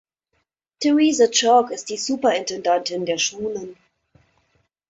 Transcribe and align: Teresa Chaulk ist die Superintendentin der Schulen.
Teresa 0.79 1.27
Chaulk 1.31 1.69
ist 1.69 1.91
die 1.91 1.97
Superintendentin 1.97 3.05
der 3.05 3.19
Schulen. 3.19 3.77